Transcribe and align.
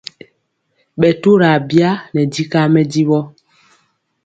Ɓɛ 0.99 1.09
turɔ 1.21 1.45
abya 1.57 1.89
nɛ 2.13 2.21
dikaa 2.33 2.67
mɛdivɔ. 2.73 3.19